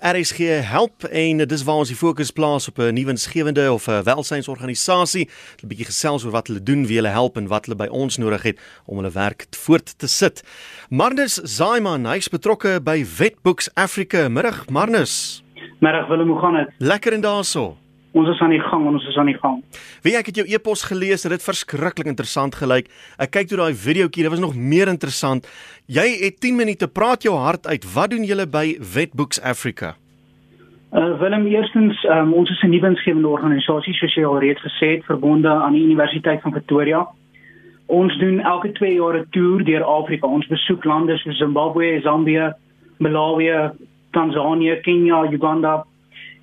RSG 0.00 0.38
help 0.64 1.04
en 1.04 1.42
dis 1.44 1.64
waar 1.64 1.82
ons 1.82 1.90
die 1.92 1.96
fokus 1.96 2.30
plaas 2.32 2.68
op 2.68 2.78
'n 2.78 2.94
nuwe 2.94 3.10
insgewende 3.10 3.72
of 3.72 3.88
'n 3.88 4.02
welsynsorganisasie. 4.02 5.28
'n 5.62 5.68
bietjie 5.68 5.84
gesels 5.86 6.24
oor 6.24 6.32
wat 6.32 6.46
hulle 6.46 6.62
doen, 6.62 6.86
wie 6.86 6.96
hulle 6.96 7.08
help 7.08 7.36
en 7.36 7.48
wat 7.48 7.66
hulle 7.66 7.76
by 7.76 7.86
ons 7.86 8.16
nodig 8.16 8.42
het 8.42 8.58
om 8.86 8.96
hulle 8.96 9.10
werk 9.10 9.46
voort 9.50 9.98
te 9.98 10.06
sit. 10.06 10.42
Marnus 10.88 11.34
Zaiman, 11.34 12.06
hy's 12.06 12.28
betrokke 12.28 12.80
by 12.82 13.04
Wetbooks 13.18 13.68
Africa. 13.74 14.28
Middag 14.28 14.68
Marnus. 14.68 15.42
Middag 15.80 16.08
Willem, 16.08 16.28
hoe 16.28 16.40
gaan 16.40 16.54
dit? 16.54 16.68
Lekker 16.78 17.12
en 17.12 17.20
daarso. 17.20 17.76
Ons 18.12 18.28
is 18.28 18.40
aan 18.42 18.50
die 18.50 18.60
gang, 18.60 18.86
ons 18.90 19.06
is 19.06 19.16
aan 19.16 19.28
die 19.30 19.38
gang. 19.38 19.60
Wie 20.02 20.16
ek 20.18 20.32
het 20.32 20.40
jou 20.40 20.46
e-pos 20.50 20.82
gelees, 20.88 21.22
dit 21.22 21.30
het 21.30 21.44
verskriklik 21.44 22.08
interessant 22.10 22.56
gelyk. 22.58 22.88
Ek 23.22 23.30
kyk 23.36 23.52
toe 23.52 23.60
daai 23.60 23.74
videoetjie, 23.74 24.24
dit 24.26 24.32
was 24.32 24.42
nog 24.42 24.56
meer 24.58 24.90
interessant. 24.90 25.46
Jy 25.86 26.06
het 26.24 26.40
10 26.42 26.58
minute 26.58 26.88
praat 26.90 27.22
jou 27.22 27.36
hart 27.38 27.68
uit. 27.70 27.86
Wat 27.94 28.10
doen 28.10 28.26
julle 28.26 28.48
by 28.50 28.74
Wetbooks 28.94 29.38
Africa? 29.42 29.94
Uh 30.90 31.20
Willem, 31.20 31.46
eerstens, 31.46 32.02
um, 32.10 32.32
ons 32.34 32.50
is 32.50 32.62
'n 32.62 32.70
nuwe 32.70 32.88
insgewende 32.88 33.28
organisasie 33.28 33.94
soos 33.94 34.14
jy 34.14 34.24
al 34.24 34.40
reeds 34.40 34.60
gesê 34.60 34.86
het, 34.96 35.04
verbonde 35.04 35.48
aan 35.48 35.72
die 35.72 35.84
Universiteit 35.84 36.42
van 36.42 36.50
Pretoria. 36.50 37.06
Ons 37.86 38.18
doen 38.18 38.40
elke 38.40 38.72
2 38.72 38.94
jaar 38.94 39.18
'n 39.18 39.26
toer 39.30 39.64
deur 39.64 39.84
Afrika. 39.84 40.26
Ons 40.26 40.46
besoek 40.46 40.84
lande 40.84 41.16
soos 41.18 41.38
Zimbabwe, 41.38 42.00
Zambia, 42.02 42.56
Malawi, 42.98 43.70
Tanzanië, 44.10 44.80
Kenia, 44.80 45.30
Uganda, 45.30 45.84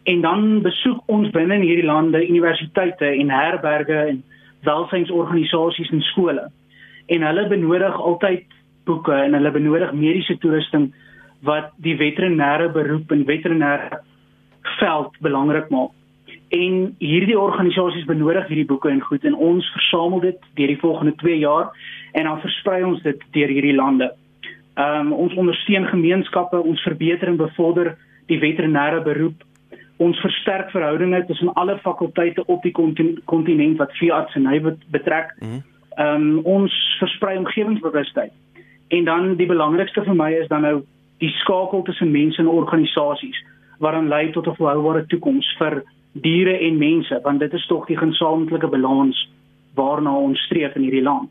en 0.07 0.21
dan 0.23 0.61
besoek 0.63 1.01
ons 1.11 1.31
binne 1.35 1.57
in 1.59 1.65
hierdie 1.67 1.87
lande 1.87 2.21
universiteite 2.23 3.09
en 3.09 3.31
herberge 3.33 3.97
en 4.11 4.21
welsynsorganisasies 4.67 5.91
en 5.91 6.03
skole. 6.11 6.45
En 7.11 7.25
hulle 7.27 7.47
benodig 7.51 7.97
altyd 8.09 8.45
boeke 8.87 9.15
en 9.25 9.35
hulle 9.35 9.51
benodig 9.51 9.91
mediese 9.91 10.37
toerusting 10.39 10.93
wat 11.47 11.73
die 11.83 11.97
veterinêre 11.99 12.69
beroep 12.73 13.11
en 13.11 13.25
veterinêre 13.27 13.99
veld 14.79 15.19
belangrik 15.27 15.67
maak. 15.75 15.91
En 16.55 16.77
hierdie 17.03 17.35
organisasies 17.39 18.07
benodig 18.07 18.47
hierdie 18.47 18.67
boeke 18.69 18.89
en 18.89 19.03
goed 19.03 19.27
en 19.27 19.35
ons 19.49 19.71
versamel 19.75 20.23
dit 20.23 20.47
deur 20.55 20.71
die 20.71 20.79
volgende 20.85 21.15
2 21.19 21.41
jaar 21.41 21.73
en 22.13 22.31
dan 22.31 22.39
versprei 22.45 22.79
ons 22.87 23.03
dit 23.03 23.27
deur 23.35 23.51
hierdie 23.51 23.75
lande. 23.75 24.13
Ehm 24.77 25.11
um, 25.11 25.13
ons 25.25 25.35
ondersteun 25.35 25.91
gemeenskappe, 25.91 26.63
ons 26.63 26.87
verbeter 26.87 27.27
en 27.27 27.43
bevorder 27.43 27.95
die 28.31 28.39
veterinêre 28.39 29.03
beroep 29.03 29.43
ons 29.97 30.19
versterk 30.19 30.69
verhoudinge 30.71 31.25
tussen 31.25 31.53
alle 31.53 31.77
fakulteite 31.77 32.45
op 32.45 32.63
die 32.63 32.73
kontinent 33.25 33.77
wat 33.77 33.95
veeartseny 33.97 34.59
betrek. 34.91 35.33
Mhm. 35.39 35.61
Ehm 35.97 36.21
mm 36.21 36.37
um, 36.37 36.39
ons 36.45 36.73
versprei 36.99 37.37
omgewingsbewustheid. 37.37 38.31
En 38.87 39.05
dan 39.05 39.35
die 39.35 39.47
belangrikste 39.47 40.03
vir 40.03 40.15
my 40.15 40.31
is 40.31 40.47
dan 40.47 40.61
nou 40.61 40.83
die 41.17 41.31
skakel 41.41 41.81
tussen 41.83 42.11
mense 42.11 42.41
en 42.41 42.47
organisasies 42.47 43.39
wat 43.79 43.93
dan 43.93 44.07
lei 44.07 44.31
tot 44.31 44.47
'n 44.47 44.55
volhoubare 44.55 45.05
toekoms 45.05 45.55
vir 45.57 45.83
diere 46.11 46.57
en 46.59 46.77
mense 46.77 47.19
want 47.23 47.39
dit 47.39 47.53
is 47.53 47.65
tog 47.67 47.85
die 47.85 47.97
gesamentlike 47.97 48.67
balans 48.67 49.29
waarna 49.73 50.13
ons 50.15 50.39
streef 50.39 50.75
in 50.75 50.81
hierdie 50.81 51.03
land. 51.03 51.29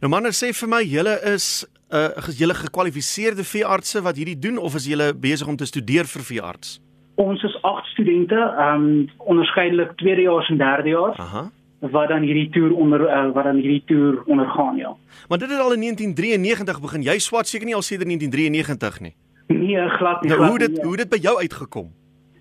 Nou 0.00 0.10
manne 0.10 0.32
sê 0.32 0.52
vir 0.52 0.68
my 0.68 0.82
julle 0.82 1.18
is 1.34 1.66
'n 1.90 1.96
uh, 1.96 2.38
julle 2.38 2.54
gekwalifiseerde 2.54 3.44
veeartse 3.44 4.02
wat 4.02 4.16
hierdie 4.16 4.38
doen 4.38 4.58
of 4.58 4.74
is 4.74 4.86
julle 4.86 5.14
besig 5.14 5.48
om 5.48 5.56
te 5.56 5.66
studeer 5.66 6.04
vir 6.04 6.22
veearts? 6.22 6.80
Ons 7.20 7.42
is 7.42 7.62
8 7.62 7.86
studente, 7.86 8.34
ehm 8.34 8.84
um, 8.84 9.08
onderskeidelik 9.16 9.96
tweedejaars 9.96 10.48
en 10.48 10.56
derdejaars. 10.56 11.18
Aha. 11.18 11.50
Wat 11.78 12.08
dan 12.08 12.22
hierdie 12.22 12.48
toer 12.48 12.72
onder 12.74 13.00
uh, 13.00 13.32
wat 13.32 13.44
dan 13.44 13.56
hierdie 13.56 13.82
toer 13.86 14.22
ondergaan, 14.26 14.76
ja. 14.76 14.94
Maar 15.28 15.38
dit 15.38 15.50
het 15.50 15.60
al 15.60 15.72
in 15.72 15.80
1993 15.80 16.80
begin. 16.80 17.02
Jy 17.02 17.18
swat 17.18 17.48
seker 17.48 17.66
nie 17.66 17.74
al 17.74 17.82
sedert 17.82 18.08
1993 18.08 19.00
nie. 19.00 19.14
Nee, 19.46 19.88
glad 19.88 20.22
nie. 20.22 20.30
Nou, 20.30 20.40
glad 20.40 20.50
hoe 20.50 20.58
dit 20.58 20.72
nie. 20.76 20.84
hoe 20.84 20.96
dit 20.96 21.08
by 21.08 21.16
jou 21.16 21.36
uitgekom? 21.38 21.92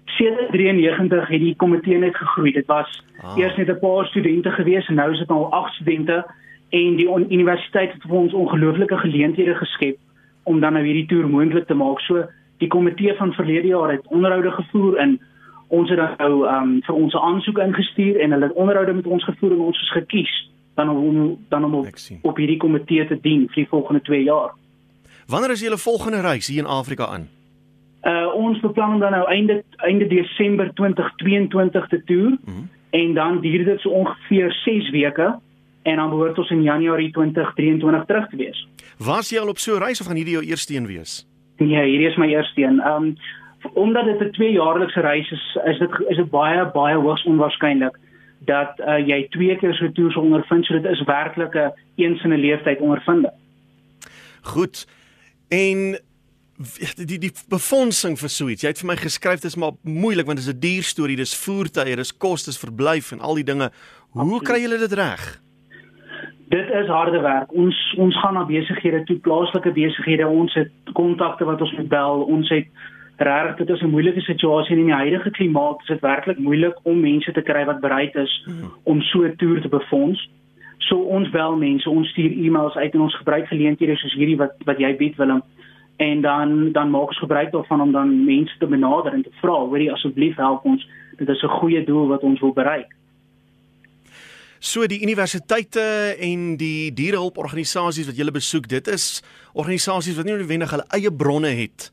Sedert 0.05 0.52
93 0.52 1.27
het 1.27 1.39
die 1.39 1.55
komitee 1.55 1.97
net 1.97 2.16
gegroei. 2.16 2.52
Dit 2.52 2.67
was 2.67 3.03
ah. 3.22 3.38
eers 3.38 3.55
net 3.55 3.67
'n 3.67 3.80
paar 3.80 4.05
studente 4.05 4.52
gewees 4.52 4.88
en 4.88 4.95
nou 4.95 5.11
is 5.11 5.19
dit 5.19 5.30
al 5.30 5.52
8 5.52 5.73
studente 5.73 6.25
en 6.69 6.96
die 6.96 7.09
universiteit 7.29 7.94
het 7.94 8.01
vir 8.01 8.16
ons 8.16 8.34
ongelooflike 8.34 8.97
geleenthede 8.97 9.56
geskep 9.56 9.97
om 10.44 10.59
dan 10.59 10.73
nou 10.73 10.85
hierdie 10.85 11.06
toer 11.06 11.28
moontlik 11.29 11.67
te 11.67 11.73
maak. 11.73 12.00
So 12.00 12.23
die 12.59 12.68
komitee 12.68 13.16
van 13.16 13.34
verlede 13.34 13.68
jaar 13.68 13.92
het 13.92 14.08
onderhoude 14.08 14.52
gevoer 14.52 14.97
en 14.97 15.20
ons 15.68 15.90
het 15.90 15.97
dan 15.97 16.16
nou 16.18 16.47
um, 16.50 16.78
vir 16.86 16.96
ons 16.96 17.16
aansoek 17.16 17.58
ingestuur 17.58 18.20
en 18.20 18.31
hulle 18.31 18.50
het 18.50 18.56
onderhoude 18.58 18.94
met 18.94 19.08
ons 19.08 19.24
gevoer 19.24 19.52
en 19.56 19.66
ons 19.72 19.81
is 19.81 19.92
gekies 19.92 20.34
dan 20.75 20.90
om 20.90 21.38
dan 21.50 21.66
om 21.66 21.75
op, 21.81 21.88
op 22.22 22.38
hierdie 22.38 22.58
komitee 22.58 23.08
te 23.08 23.18
dien 23.22 23.47
vir 23.47 23.64
die 23.64 23.70
volgende 23.70 24.02
2 24.02 24.24
jaar. 24.24 24.56
Wanneer 25.30 25.52
is 25.52 25.62
julle 25.62 25.78
volgende 25.78 26.22
reis 26.22 26.47
hier 26.47 26.64
in 26.64 26.72
Afrika 26.80 27.06
aan? 27.06 27.28
Uh 28.03 28.28
ons 28.34 28.59
beplan 28.64 29.00
dan 29.00 29.12
nou 29.12 29.26
einde 29.28 29.64
einde 29.86 30.08
Desember 30.08 30.74
2022 30.74 31.88
te 31.88 32.03
toer 32.03 32.30
mm 32.30 32.40
-hmm. 32.46 32.70
en 32.90 33.14
dan 33.14 33.41
duur 33.41 33.66
dit 33.66 33.80
so 33.80 33.90
ongeveer 33.90 34.52
6 34.52 34.90
weke 34.90 35.40
en 35.81 35.96
dan 35.96 36.09
behoort 36.09 36.38
ons 36.38 36.50
in 36.50 36.64
Januarie 36.64 37.12
2023 37.12 38.06
terug 38.06 38.30
te 38.30 38.36
wees. 38.36 38.68
Was 38.97 39.30
jy 39.30 39.40
al 39.40 39.50
op 39.50 39.58
so 39.58 39.76
'n 39.76 39.84
reis 39.84 40.00
of 40.00 40.08
gaan 40.08 40.16
hierdie 40.16 40.34
jou 40.34 40.46
eerste 40.46 40.76
een 40.76 40.88
wees? 40.88 41.28
Nee, 41.59 41.84
hierdie 41.84 42.08
is 42.08 42.18
my 42.18 42.28
eerste 42.28 42.62
een. 42.62 42.80
Ehm 42.80 43.03
um, 43.03 43.16
omdat 43.74 44.06
dit 44.06 44.20
'n 44.20 44.31
tweejaarlikse 44.31 45.02
reis 45.02 45.31
is, 45.31 45.58
is 45.66 45.80
dit 45.80 45.92
is 46.08 46.18
dit 46.18 46.30
baie 46.30 46.66
baie 46.72 46.96
hoogs 46.96 47.24
onwaarskynlik 47.24 47.97
dat 48.40 48.80
uh, 48.80 49.08
jy 49.08 49.28
twee 49.30 49.58
keer 49.58 49.74
so 49.74 49.92
toer 49.92 50.12
sou 50.12 50.24
ondervind. 50.24 50.66
So 50.66 50.80
dit 50.80 50.92
is 50.92 51.03
werklik 51.03 51.56
'n 51.56 51.72
eens 51.96 52.24
in 52.24 52.34
'n 52.34 52.40
leeftyd 52.40 52.80
ondervinding. 52.80 53.34
Goed. 54.42 54.88
En 55.50 56.00
die 56.96 57.18
die, 57.18 57.31
befondsing 57.47 58.20
vir 58.20 58.30
so 58.30 58.47
iets. 58.47 58.62
Jy 58.62 58.68
het 58.68 58.80
vir 58.80 58.88
my 58.88 58.96
geskryf 58.96 59.40
dis 59.40 59.56
maar 59.56 59.72
moeilik 59.84 60.26
want 60.26 60.38
dit 60.38 60.47
is 60.47 60.53
'n 60.53 60.59
duur 60.59 60.84
storie. 60.84 61.16
Dis 61.16 61.36
voertuie, 61.36 61.96
dis 61.96 62.18
kostes, 62.18 62.58
verblyf 62.58 63.12
en 63.12 63.20
al 63.20 63.36
die 63.36 63.44
dinge. 63.44 63.72
Hoe 64.09 64.22
Absoluut. 64.22 64.44
kry 64.44 64.62
julle 64.62 64.78
dit 64.78 64.94
reg? 64.94 65.41
Dit 66.49 66.69
is 66.69 66.87
harde 66.87 67.19
werk. 67.19 67.51
Ons 67.53 67.77
ons 67.97 68.19
gaan 68.19 68.33
na 68.33 68.45
besighede 68.45 69.03
toe, 69.03 69.17
plaaslike 69.17 69.71
besighede. 69.71 70.27
Ons 70.27 70.53
het 70.57 70.71
kontakte 70.97 71.45
wat 71.45 71.61
ons 71.61 71.75
moet 71.77 71.87
bel. 71.87 72.23
Ons 72.25 72.49
het 72.49 72.65
regtig 73.17 73.55
dit 73.57 73.69
is 73.75 73.81
'n 73.81 73.89
moeilike 73.89 74.21
situasie 74.21 74.77
in 74.77 74.85
die 74.85 74.93
huidige 74.93 75.29
klimaat. 75.29 75.79
Dit 75.85 75.95
is 75.95 76.01
werklik 76.01 76.37
moeilik 76.37 76.79
om 76.83 76.99
mense 76.99 77.31
te 77.31 77.41
kry 77.41 77.65
wat 77.65 77.79
bereid 77.79 78.15
is 78.15 78.47
om 78.83 79.01
so 79.01 79.23
'n 79.23 79.35
toer 79.35 79.61
te 79.61 79.69
befonds. 79.69 80.29
So 80.77 80.97
ons 80.97 81.29
bel 81.29 81.55
mense, 81.55 81.89
ons 81.89 82.09
stuur 82.09 82.31
e-mails 82.31 82.75
uit 82.75 82.93
en 82.93 83.01
ons 83.01 83.16
gebruik 83.16 83.47
geleenthede 83.47 83.95
soos 83.95 84.13
hierdie 84.13 84.37
wat 84.37 84.53
wat 84.66 84.79
jy 84.79 84.95
bied 84.97 85.16
Willem. 85.16 85.41
En 85.97 86.21
dan 86.21 86.71
dan 86.71 86.89
maak 86.89 87.07
ons 87.07 87.19
gebruik 87.19 87.51
daarvan 87.51 87.81
om 87.81 87.91
dan 87.91 88.25
mense 88.25 88.57
te 88.57 88.67
benader 88.67 89.13
en 89.13 89.21
te 89.23 89.31
vra, 89.41 89.51
hoorie 89.51 89.91
asseblief 89.91 90.35
help 90.35 90.66
ons. 90.66 90.89
Dit 91.17 91.29
is 91.29 91.43
'n 91.43 91.57
goeie 91.59 91.83
doel 91.83 92.07
wat 92.07 92.21
ons 92.21 92.39
wil 92.39 92.53
bereik. 92.53 92.95
So 94.59 94.84
die 94.92 95.00
universiteite 95.02 96.16
en 96.20 96.58
die 96.59 96.92
dierehulporganisasies 96.92 98.09
wat 98.09 98.18
jy 98.20 98.28
besoek, 98.36 98.68
dit 98.68 98.88
is 98.92 99.24
organisasies 99.56 100.18
wat 100.18 100.28
nie 100.28 100.36
noodwendig 100.36 100.74
hulle 100.75 100.88
eie 100.97 101.12
bronne 101.12 101.53
het 101.56 101.92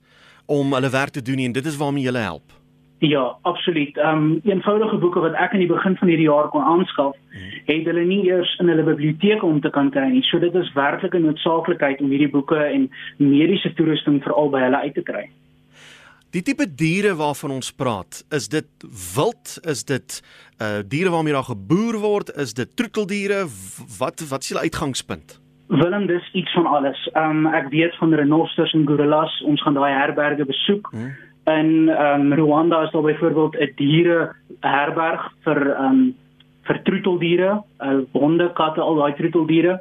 om 0.50 0.74
hulle 0.74 0.90
werk 0.90 1.14
te 1.14 1.22
doen 1.22 1.38
nie 1.38 1.46
en 1.46 1.54
dit 1.54 1.66
is 1.66 1.78
waarmee 1.78 2.08
jy 2.08 2.18
help. 2.18 2.56
Ja, 2.98 3.36
absoluut. 3.42 3.96
Ehm 3.96 4.24
um, 4.24 4.40
eenvoudige 4.44 4.96
boeke 4.98 5.20
wat 5.20 5.34
ek 5.38 5.52
aan 5.52 5.62
die 5.62 5.70
begin 5.70 5.96
van 5.96 6.08
hierdie 6.08 6.26
jaar 6.26 6.48
kon 6.48 6.64
aanskaf, 6.64 7.14
hmm. 7.30 7.56
het 7.66 7.86
hulle 7.86 8.04
nie 8.08 8.22
eers 8.26 8.56
in 8.58 8.68
hulle 8.72 8.82
biblioteek 8.82 9.42
om 9.44 9.60
te 9.60 9.70
kan 9.70 9.90
kry 9.90 10.08
nie. 10.10 10.22
So 10.26 10.38
dit 10.42 10.54
is 10.54 10.72
werklik 10.72 11.14
'n 11.14 11.26
noodsaaklikheid 11.28 12.00
om 12.00 12.10
hierdie 12.10 12.32
boeke 12.32 12.56
en 12.58 12.90
mediese 13.16 13.74
toerusting 13.74 14.22
veral 14.22 14.50
by 14.50 14.60
hulle 14.60 14.80
uit 14.80 14.94
te 14.94 15.02
kry. 15.02 15.28
Die 16.36 16.42
tipe 16.44 16.66
diere 16.68 17.14
waarvan 17.16 17.54
ons 17.54 17.70
praat, 17.72 18.18
is 18.36 18.50
dit 18.52 18.66
wild, 19.14 19.54
is 19.64 19.86
dit 19.88 20.16
uh 20.60 20.82
diere 20.84 21.08
waarmee 21.14 21.32
daar 21.32 21.46
geboer 21.48 21.96
word, 22.02 22.32
is 22.36 22.52
dit 22.52 22.68
troeteldiere? 22.76 23.46
Wat 23.96 24.20
wat 24.28 24.44
is 24.44 24.50
julle 24.50 24.66
uitgangspunt? 24.68 25.38
Willem, 25.72 26.04
dis 26.10 26.28
iets 26.36 26.52
van 26.52 26.68
alles. 26.68 27.00
Um 27.16 27.46
ek 27.48 27.70
weet 27.72 27.96
van 27.96 28.12
renosters 28.20 28.74
en 28.76 28.84
gorillas. 28.84 29.32
Ons 29.48 29.64
gaan 29.64 29.78
daai 29.80 29.94
herberge 29.94 30.44
besoek. 30.44 30.92
Hmm. 30.92 31.14
In 31.48 31.88
um 31.88 32.28
Rwanda 32.36 32.82
is 32.84 32.92
daar 32.92 33.08
byvoorbeeld 33.08 33.56
'n 33.56 33.72
diere 33.80 34.36
herberg 34.60 35.32
vir 35.48 35.62
um 35.80 36.12
vir 36.66 36.82
troeteldiere, 36.82 37.52
uh 37.82 38.00
honde, 38.12 38.50
katte, 38.58 38.80
al 38.80 38.98
daai 39.00 39.14
troeteldiere 39.18 39.78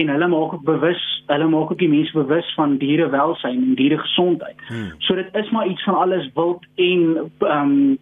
en 0.00 0.10
hulle 0.10 0.28
maak 0.28 0.56
ook 0.56 0.64
bewus, 0.66 1.02
hulle 1.30 1.46
maak 1.48 1.70
ook 1.70 1.78
die 1.78 1.88
mense 1.88 2.12
bewus 2.16 2.48
van 2.58 2.76
dierewelsyn 2.78 3.62
en 3.62 3.78
dieregesondheid. 3.78 4.58
Hmm. 4.68 4.90
So 5.06 5.14
dit 5.14 5.28
is 5.38 5.50
maar 5.54 5.68
iets 5.70 5.84
van 5.84 5.94
alles 5.94 6.28
wild 6.34 6.66
en 6.74 7.30
ehm 7.38 7.70
um, 7.70 7.98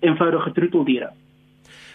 eenvoudige 0.00 0.52
troeteldiere. 0.52 1.10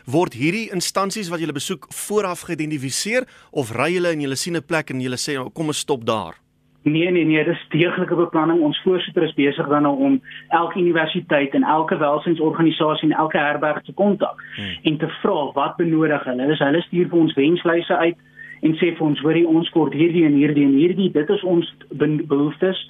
Word 0.10 0.34
hierdie 0.34 0.72
instansies 0.74 1.30
wat 1.30 1.40
jy 1.40 1.54
besoek 1.54 1.86
vooraf 1.94 2.48
geïdentifiseer 2.48 3.28
of 3.52 3.70
ry 3.78 3.92
hulle 3.94 4.14
en 4.16 4.22
jy 4.22 4.36
sien 4.36 4.58
'n 4.58 4.66
plek 4.66 4.90
en 4.90 5.02
jy 5.02 5.18
sê 5.18 5.38
kom 5.54 5.68
ons 5.68 5.78
stop 5.86 6.06
daar? 6.06 6.42
Nee 6.84 7.12
nee 7.12 7.26
nee, 7.26 7.44
dis 7.46 7.66
deeglike 7.70 8.16
beplanning. 8.16 8.62
Ons 8.62 8.82
voorsitter 8.82 9.24
is 9.24 9.34
besig 9.38 9.68
dan 9.70 9.86
nou 9.86 9.98
om 9.98 10.22
elke 10.50 10.80
universiteit 10.80 11.54
en 11.54 11.64
elke 11.64 11.98
welsynsorganisasie 11.98 13.10
en 13.10 13.18
elke 13.18 13.38
herberg 13.38 13.84
te 13.86 13.94
kontak 13.94 14.42
hmm. 14.56 14.78
en 14.84 14.98
te 14.98 15.10
vra 15.22 15.52
wat 15.54 15.78
benodig 15.78 16.24
hulle. 16.24 16.48
Dis 16.48 16.64
hulle 16.66 16.82
stuur 16.82 17.12
vir 17.12 17.20
ons 17.20 17.38
wenslyse 17.38 17.98
uit 17.98 18.18
en 18.62 18.74
sê 18.82 18.96
vir 18.98 19.06
ons 19.06 19.22
hoorie 19.22 19.46
ons 19.48 19.70
kort 19.74 19.94
hierdie 19.94 20.26
en 20.26 20.38
hierdie 20.38 20.66
en 20.66 20.74
hierdie 20.78 21.12
dit 21.14 21.30
is 21.30 21.44
ons 21.44 21.70
behoeftes 21.94 22.82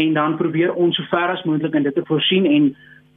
en 0.00 0.12
dan 0.16 0.36
probeer 0.36 0.72
ons 0.74 0.96
so 0.96 1.08
ver 1.12 1.32
as 1.32 1.44
moontlik 1.48 1.74
in 1.76 1.88
dit 1.88 1.96
te 1.96 2.04
voorsien 2.08 2.46
en 2.46 2.70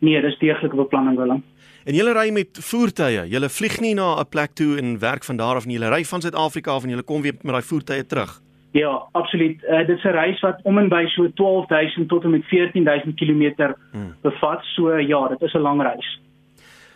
nee, 0.04 0.22
dis 0.22 0.40
deeglike 0.40 0.76
beplanning 0.76 1.20
Willem. 1.20 1.44
En 1.84 1.96
julle 1.96 2.14
ry 2.16 2.30
met 2.32 2.60
voertuie. 2.64 3.26
Julle 3.28 3.50
vlieg 3.52 3.80
nie 3.84 3.94
na 3.96 4.16
'n 4.20 4.30
plek 4.30 4.56
toe 4.56 4.78
en 4.80 5.00
werk 5.00 5.24
van 5.24 5.38
daar 5.38 5.56
af 5.56 5.66
nie. 5.66 5.78
Julle 5.78 5.92
ry 5.92 6.04
van 6.04 6.22
Suid-Afrika 6.22 6.72
af 6.72 6.84
en 6.84 6.90
julle 6.90 7.04
kom 7.04 7.22
weer 7.22 7.36
met 7.42 7.54
daai 7.54 7.62
voertuie 7.62 8.06
terug. 8.06 8.42
Ja, 8.74 9.08
absoluut. 9.12 9.64
Uh, 9.64 9.86
dit 9.88 9.98
is 9.98 10.04
'n 10.04 10.08
reis 10.08 10.40
wat 10.40 10.60
om 10.64 10.78
en 10.78 10.90
by 10.90 11.06
so 11.08 11.34
12000 11.34 12.08
tot 12.10 12.24
en 12.24 12.30
met 12.30 12.46
14000 12.46 13.16
km 13.16 13.74
hmm. 13.92 14.16
bevat. 14.22 14.64
So 14.64 14.98
ja, 14.98 15.28
dit 15.28 15.42
is 15.42 15.54
'n 15.54 15.60
lang 15.60 15.82
reis. 15.82 16.20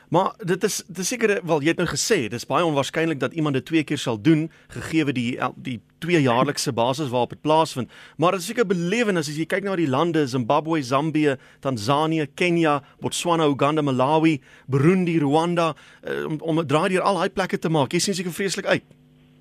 Maar 0.10 0.34
dit 0.38 0.64
is 0.64 0.84
dit 0.88 0.98
is 0.98 1.08
seker 1.08 1.40
wel 1.44 1.62
jy 1.62 1.68
het 1.68 1.78
nou 1.78 1.88
gesê, 1.90 2.28
dis 2.32 2.46
baie 2.48 2.66
onwaarskynlik 2.66 3.20
dat 3.20 3.34
iemand 3.34 3.54
dit 3.54 3.66
twee 3.66 3.84
keer 3.84 3.98
sal 3.98 4.22
doen 4.22 4.52
gegee 4.68 5.12
die 5.12 5.40
die 5.56 5.82
twee 5.98 6.22
jaarlikse 6.22 6.74
basis 6.74 7.10
waarop 7.10 7.30
dit 7.30 7.42
plaasvind. 7.42 7.92
Maar 8.18 8.32
dit 8.32 8.40
is 8.40 8.46
seker 8.46 8.66
belewenis 8.66 9.30
as 9.30 9.38
jy 9.38 9.46
kyk 9.46 9.64
na 9.64 9.76
die 9.76 9.90
lande 9.90 10.28
Zimbabwe, 10.28 10.82
Zambië, 10.82 11.36
Tansanië, 11.60 12.28
Kenia, 12.34 12.82
Botswana, 13.00 13.48
Uganda, 13.48 13.82
Malawi, 13.82 14.42
Burundi, 14.66 15.20
Rwanda 15.20 15.74
uh, 15.74 16.26
om 16.26 16.40
om 16.40 16.68
draai 16.68 16.90
deur 16.90 17.02
al 17.02 17.20
daai 17.20 17.30
plekke 17.30 17.60
te 17.60 17.70
maak. 17.70 17.92
Jy 17.92 18.00
sien 18.00 18.16
seker 18.16 18.32
vreeslik 18.32 18.66
uit. 18.66 18.84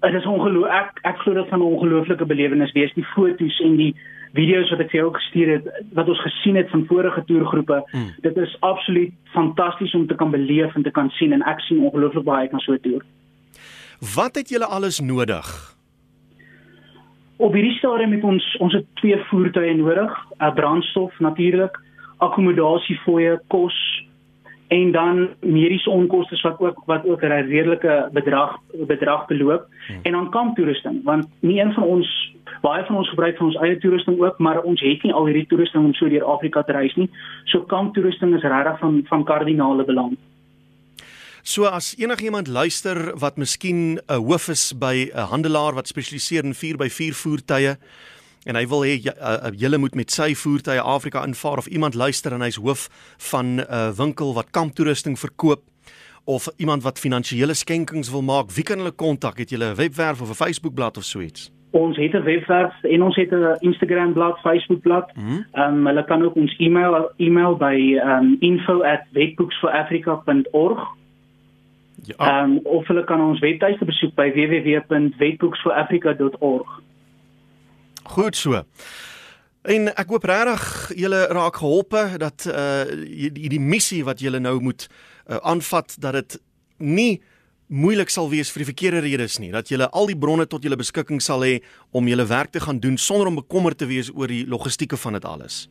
Dit 0.00 0.14
is 0.14 0.26
ongelooflik. 0.26 0.72
Ek 0.72 0.98
ek 1.02 1.18
glo 1.18 1.34
dit 1.34 1.48
gaan 1.48 1.60
'n 1.60 1.72
ongelooflike 1.74 2.26
belewenis 2.26 2.72
wees. 2.72 2.94
Die 2.94 3.06
foto's 3.14 3.60
en 3.60 3.76
die 3.76 3.94
video's 4.34 4.70
wat 4.70 4.80
ek 4.80 4.90
vir 4.90 5.00
jou 5.00 5.12
gestuur 5.14 5.52
het 5.54 5.68
wat 5.92 6.08
ons 6.08 6.20
gesien 6.20 6.56
het 6.56 6.70
van 6.70 6.86
vorige 6.86 7.24
toergroepe. 7.24 7.84
Hmm. 7.90 8.10
Dit 8.20 8.36
is 8.36 8.56
absoluut 8.60 9.12
fantasties 9.24 9.94
om 9.94 10.06
te 10.06 10.14
kan 10.14 10.30
beleef 10.30 10.74
en 10.74 10.82
te 10.82 10.90
kan 10.90 11.10
sien 11.10 11.32
en 11.32 11.42
ek 11.42 11.60
sien 11.60 11.80
ongelooflik 11.80 12.24
baie 12.24 12.40
uit 12.46 12.52
na 12.52 12.58
so 12.58 12.72
'n 12.72 12.80
toer. 12.80 13.02
Wat 14.14 14.34
het 14.34 14.48
julle 14.48 14.66
alles 14.66 15.00
nodig? 15.00 15.76
Op 17.36 17.52
hierdie 17.52 17.76
stadium 17.78 18.12
het 18.12 18.24
ons 18.24 18.56
ons 18.56 18.72
het 18.72 18.86
twee 18.94 19.16
voertuie 19.28 19.74
nodig, 19.76 20.12
'n 20.40 20.54
brandstof 20.54 21.18
natuurlik, 21.18 21.80
akkommodasie 22.18 22.96
fooie, 23.04 23.40
kos, 23.48 23.76
en 24.68 24.92
dan 24.92 25.28
mediese 25.40 25.90
onkoste 25.90 26.38
wat 26.42 26.60
ook 26.60 26.82
wat 26.86 27.06
ook 27.06 27.22
'n 27.22 27.26
redelike 27.26 28.08
bedrag 28.12 28.58
bedrag 28.86 29.26
beloop. 29.26 29.66
Hmm. 29.86 29.98
en 30.02 30.12
dan 30.12 30.30
kamptoerusting 30.30 31.04
want 31.04 31.26
nie 31.40 31.60
een 31.60 31.72
van 31.72 31.82
ons 31.82 32.34
baie 32.60 32.84
van 32.84 32.96
ons 32.96 33.08
gebruik 33.08 33.36
van 33.36 33.46
ons 33.46 33.56
eie 33.56 33.78
toerusting 33.78 34.20
ook 34.20 34.38
maar 34.38 34.62
ons 34.62 34.80
het 34.80 35.02
nie 35.02 35.12
al 35.12 35.26
hierdie 35.26 35.46
toerusting 35.46 35.84
om 35.84 35.94
so 35.94 36.08
deur 36.08 36.24
Afrika 36.24 36.62
te 36.62 36.72
reis 36.72 36.94
nie. 36.94 37.10
So 37.44 37.60
kamptoerusting 37.60 38.34
is 38.34 38.42
regtig 38.42 38.78
van 38.78 39.02
van 39.04 39.24
kardinale 39.24 39.84
belang. 39.84 40.16
So 41.42 41.64
as 41.64 41.94
enigiemand 41.98 42.48
luister 42.48 43.18
wat 43.18 43.36
miskien 43.36 44.00
'n 44.08 44.14
hoof 44.14 44.48
is 44.48 44.72
by 44.78 45.10
'n 45.14 45.28
handelaar 45.30 45.74
wat 45.74 45.86
spesialiseer 45.86 46.44
in 46.44 46.54
4x4 46.54 47.14
voertuie 47.14 47.76
en 48.46 48.54
hy 48.54 48.66
wil 48.70 48.84
hê 48.86 48.94
uh, 49.02 49.50
julle 49.58 49.78
moet 49.82 49.98
met 49.98 50.10
sy 50.10 50.30
voertuie 50.38 50.80
Afrika 50.80 51.24
invaar 51.26 51.58
of 51.58 51.66
iemand 51.66 51.94
luister 51.94 52.32
en 52.32 52.46
hy's 52.46 52.62
hoof 52.62 52.86
van 53.30 53.46
'n 53.46 53.66
uh, 53.66 53.90
winkel 53.98 54.34
wat 54.34 54.50
kamptoerusting 54.50 55.18
verkoop 55.18 55.62
of 56.26 56.48
iemand 56.56 56.82
wat 56.82 56.98
finansiële 56.98 57.54
skenkings 57.54 58.10
wil 58.10 58.22
maak, 58.22 58.50
wie 58.50 58.64
kan 58.64 58.78
hulle 58.78 58.90
kontak? 58.90 59.38
Het 59.38 59.50
julle 59.50 59.70
'n 59.70 59.74
webwerf 59.74 60.20
of 60.20 60.30
'n 60.30 60.34
Facebookblad 60.44 60.96
of 60.96 61.04
so 61.04 61.20
iets? 61.20 61.52
Ons 61.70 61.96
het 61.96 62.14
'n 62.14 62.22
webwerf 62.22 62.82
en 62.82 63.02
ons 63.02 63.16
het 63.16 63.30
'n 63.30 63.56
Instagram 63.60 64.12
bladsy, 64.12 64.40
Facebook 64.40 64.80
bladsy. 64.80 65.12
Mhm. 65.14 65.42
Ehm 65.52 65.72
mm 65.72 65.78
um, 65.78 65.86
hulle 65.86 66.04
kan 66.04 66.22
ook 66.22 66.34
ons 66.34 66.56
e-mail 66.58 67.10
e-mail 67.16 67.56
by 67.56 68.00
um, 68.04 68.36
info@wetbooksforafrica.org. 68.40 70.88
Ja. 72.02 72.14
Ehm 72.16 72.50
um, 72.50 72.60
of 72.62 72.86
hulle 72.86 73.04
kan 73.04 73.20
ons 73.20 73.40
webtuiste 73.40 73.84
besoek 73.84 74.14
by 74.14 74.32
www.wetbooksforafrica.org. 74.32 76.80
Goed 78.16 78.36
so. 78.36 78.62
En 79.68 79.90
ek 79.92 80.08
hoop 80.08 80.24
regtig 80.24 80.62
julle 81.02 81.18
raak 81.36 81.58
geholpe 81.60 82.00
dat 82.22 82.46
uh 82.48 82.86
die 83.12 83.50
die 83.52 83.60
missie 83.60 84.00
wat 84.06 84.22
julle 84.24 84.40
nou 84.40 84.54
moet 84.64 84.86
uh, 84.88 85.36
aanvat 85.42 85.98
dat 86.00 86.16
dit 86.16 86.38
nie 86.80 87.20
moeilik 87.68 88.08
sal 88.08 88.30
wees 88.32 88.48
vir 88.54 88.62
die 88.62 88.70
verkeerde 88.70 89.02
redes 89.04 89.36
nie 89.42 89.50
dat 89.52 89.68
julle 89.68 89.90
al 89.92 90.08
die 90.08 90.16
bronne 90.16 90.46
tot 90.48 90.64
julle 90.64 90.80
beskikking 90.80 91.20
sal 91.20 91.44
hê 91.44 91.58
om 91.92 92.08
julle 92.08 92.24
werk 92.30 92.54
te 92.56 92.62
gaan 92.64 92.80
doen 92.80 92.96
sonder 92.96 93.28
om 93.28 93.36
bekommerd 93.42 93.82
te 93.82 93.90
wees 93.90 94.08
oor 94.14 94.32
die 94.32 94.46
logistieke 94.48 94.96
van 94.96 95.18
dit 95.18 95.28
alles. 95.28 95.66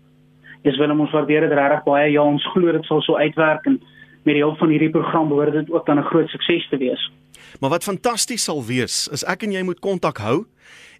Dis 0.67 0.77
wel 0.77 0.93
ons 0.93 1.17
waardeer 1.17 1.47
dit 1.47 1.57
regtig 1.57 1.83
baie. 1.89 2.11
Ja, 2.13 2.21
ons 2.21 2.45
glo 2.53 2.77
dit 2.77 2.85
sal 2.85 3.01
so 3.01 3.17
uitwerk 3.17 3.65
en 3.65 3.81
met 4.25 4.37
die 4.37 4.43
hulp 4.45 4.61
van 4.61 4.69
hierdie 4.69 4.93
program 4.93 5.33
behoort 5.33 5.57
dit 5.57 5.71
ook 5.73 5.85
dan 5.85 5.97
'n 5.97 6.09
groot 6.13 6.29
sukses 6.29 6.69
te 6.69 6.77
wees. 6.77 7.11
Maar 7.59 7.69
wat 7.69 7.83
fantasties 7.83 8.43
sal 8.43 8.65
wees 8.65 9.07
is 9.07 9.23
ek 9.23 9.43
en 9.43 9.51
jy 9.51 9.63
moet 9.63 9.79
kontak 9.79 10.17
hou 10.17 10.45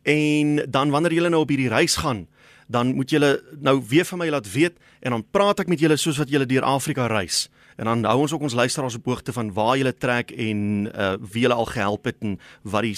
En 0.05 0.61
dan 0.69 0.91
wanneer 0.93 1.13
julle 1.17 1.29
nou 1.33 1.41
op 1.41 1.49
hierdie 1.49 1.71
reis 1.71 1.97
gaan, 1.97 2.27
dan 2.67 2.93
moet 2.95 3.09
julle 3.09 3.41
nou 3.61 3.79
weer 3.89 4.05
vir 4.05 4.19
my 4.21 4.29
laat 4.29 4.47
weet 4.53 4.77
en 5.01 5.17
dan 5.17 5.25
praat 5.31 5.63
ek 5.63 5.69
met 5.69 5.81
julle 5.81 5.97
soos 5.97 6.19
wat 6.21 6.29
julle 6.29 6.45
deur 6.49 6.65
Afrika 6.65 7.07
reis. 7.09 7.47
En 7.77 7.89
dan 7.89 8.05
hou 8.07 8.19
ons 8.23 8.33
ook 8.33 8.45
ons 8.47 8.55
luisteraars 8.55 8.95
op 8.95 9.05
hoogte 9.09 9.33
van 9.33 9.49
waar 9.53 9.77
julle 9.77 9.93
trek 9.97 10.31
en 10.31 10.87
uh 10.93 11.15
wie 11.33 11.43
julle 11.45 11.57
al 11.57 11.69
gehelp 11.69 12.05
het 12.05 12.21
en 12.21 12.37
wat 12.63 12.85
die 12.85 12.95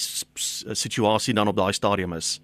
situasie 0.75 1.33
dan 1.33 1.47
op 1.47 1.57
daai 1.57 1.73
stadium 1.73 2.13
is. 2.13 2.37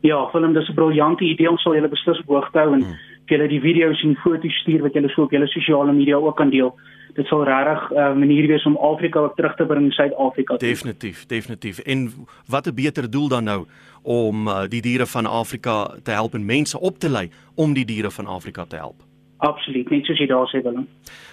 Ja, 0.00 0.28
film 0.30 0.52
dis 0.52 0.68
'n 0.68 0.74
briljante 0.74 1.24
idee 1.24 1.50
om 1.50 1.58
sal 1.58 1.74
julle 1.74 1.88
beslis 1.88 2.20
op 2.20 2.26
hoogte 2.26 2.58
hou 2.58 2.74
en 2.74 2.82
hmm. 2.82 2.96
Julle 3.28 3.48
die 3.48 3.60
video's 3.60 4.02
en 4.02 4.16
foto's 4.16 4.60
stuur 4.62 4.82
wat 4.82 4.94
julle 4.94 5.08
so 5.08 5.22
op 5.22 5.32
julle 5.32 5.46
sosiale 5.46 5.92
media 5.92 6.16
ook 6.16 6.36
kan 6.36 6.50
deel 6.50 6.74
dit 7.18 7.26
sal 7.26 7.44
regtig 7.44 7.90
'n 7.90 7.94
uh, 7.94 8.14
manier 8.14 8.46
wees 8.46 8.64
om 8.64 8.76
Afrika 8.76 9.18
ook 9.18 9.36
terug 9.36 9.54
te 9.56 9.66
bring 9.66 9.84
in 9.84 9.92
Suid-Afrika. 9.92 10.56
Definitief, 10.56 11.26
definitief. 11.26 11.78
En 11.78 12.12
wat 12.46 12.66
'n 12.66 12.74
beter 12.74 13.10
doel 13.10 13.28
dan 13.28 13.44
nou 13.44 13.66
om 14.02 14.48
uh, 14.48 14.62
die 14.68 14.82
diere 14.82 15.06
van 15.06 15.26
Afrika 15.26 15.94
te 16.02 16.10
help 16.10 16.34
en 16.34 16.44
mense 16.44 16.80
op 16.80 16.98
te 16.98 17.10
lei 17.10 17.30
om 17.54 17.72
die 17.72 17.84
diere 17.84 18.10
van 18.10 18.26
Afrika 18.26 18.64
te 18.64 18.76
help. 18.76 19.02
Absoluut, 19.36 19.90
net 19.90 20.04
soos 20.04 20.18
jy 20.18 20.26
daar 20.26 20.46
sê 20.46 20.62
Willem. 20.62 20.88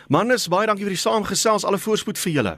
Mannes, 0.07 0.47
baie 0.47 0.65
dankie 0.65 0.85
vir 0.85 0.93
die 0.93 1.01
saamgesels. 1.01 1.65
Alle 1.65 1.77
voorspoed 1.77 2.19
vir 2.19 2.31
julle. 2.31 2.57